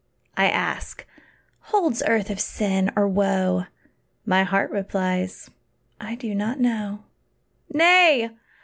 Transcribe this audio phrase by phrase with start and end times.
[0.35, 1.05] I ask,
[1.59, 3.65] "Holds earth of sin, or woe?"
[4.25, 5.51] My heart replies,
[5.99, 7.03] "I do not know."
[7.71, 8.31] Nay!